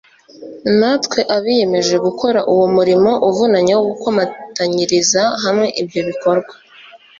natwe 0.79 1.19
abiyemeje 1.35 1.95
gukora 2.05 2.39
uwo 2.51 2.65
murimo 2.75 3.11
uvunanye 3.29 3.71
wo 3.77 3.83
gukomatanyiriza 3.91 5.21
hamwe 5.43 5.67
ibyo 5.81 6.01
bikorwa 6.09 6.53